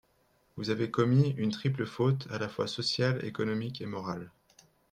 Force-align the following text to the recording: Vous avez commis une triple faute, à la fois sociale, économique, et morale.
Vous 0.55 0.71
avez 0.71 0.89
commis 0.89 1.35
une 1.37 1.51
triple 1.51 1.85
faute, 1.85 2.25
à 2.31 2.39
la 2.39 2.49
fois 2.49 2.65
sociale, 2.65 3.23
économique, 3.23 3.81
et 3.81 3.85
morale. 3.85 4.31